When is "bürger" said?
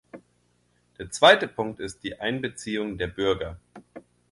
3.05-3.59